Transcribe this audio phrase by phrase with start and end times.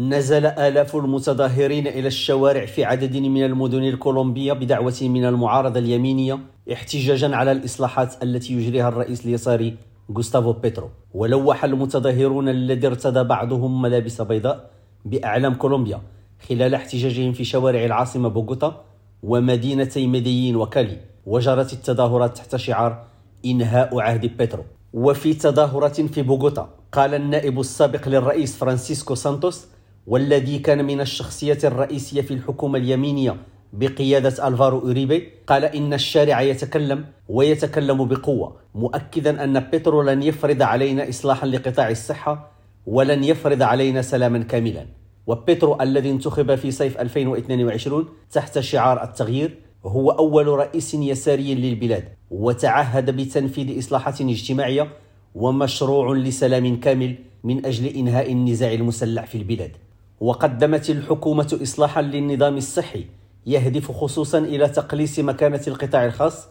[0.00, 6.38] نزل آلاف المتظاهرين إلى الشوارع في عدد من المدن الكولومبية بدعوة من المعارضة اليمينية
[6.72, 9.76] احتجاجا على الإصلاحات التي يجريها الرئيس اليساري
[10.16, 10.88] غوستافو بيترو.
[11.14, 14.70] ولوح المتظاهرون الذين ارتدى بعضهم ملابس بيضاء
[15.04, 16.00] بأعلام كولومبيا
[16.48, 18.84] خلال احتجاجهم في شوارع العاصمة بوغوتا
[19.22, 20.96] ومدينتي مديين وكالي.
[21.26, 23.04] وجرت التظاهرات تحت شعار
[23.46, 24.64] إنهاء عهد بيترو.
[24.92, 29.66] وفي تظاهرة في بوغوتا قال النائب السابق للرئيس فرانسيسكو سانتوس
[30.06, 33.36] والذي كان من الشخصيات الرئيسية في الحكومة اليمينية
[33.72, 41.08] بقيادة ألفارو أوريبي قال إن الشارع يتكلم ويتكلم بقوة مؤكدا أن بيترو لن يفرض علينا
[41.08, 42.52] إصلاحا لقطاع الصحة
[42.86, 44.86] ولن يفرض علينا سلاما كاملا.
[45.26, 53.16] وبيترو الذي انتخب في صيف 2022 تحت شعار التغيير هو أول رئيس يساري للبلاد وتعهد
[53.16, 54.88] بتنفيذ إصلاحات اجتماعية
[55.34, 59.72] ومشروع لسلام كامل من أجل إنهاء النزاع المسلح في البلاد.
[60.20, 63.06] وقدمت الحكومة إصلاحا للنظام الصحي
[63.46, 66.48] يهدف خصوصا إلى تقليص مكانة القطاع الخاص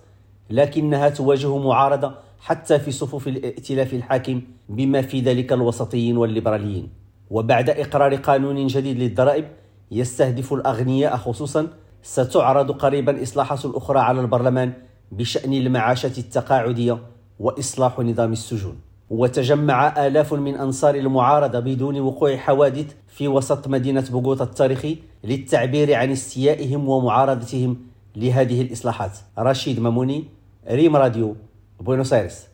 [0.49, 6.89] لكنها تواجه معارضة حتى في صفوف الائتلاف الحاكم بما في ذلك الوسطيين والليبراليين.
[7.29, 9.45] وبعد إقرار قانون جديد للضرائب
[9.91, 11.67] يستهدف الأغنياء خصوصا
[12.01, 14.73] ستعرض قريبا إصلاحات أخرى على البرلمان
[15.11, 16.97] بشأن المعاشات التقاعدية
[17.39, 18.88] وإصلاح نظام السجون.
[19.09, 26.11] وتجمع آلاف من أنصار المعارضة بدون وقوع حوادث في وسط مدينة بوغوتا التاريخي للتعبير عن
[26.11, 27.77] استيائهم ومعارضتهم
[28.15, 29.11] لهذه الإصلاحات.
[29.39, 30.25] رشيد ماموني
[30.69, 31.35] ريم راديو
[31.79, 32.48] بوينوس آيرس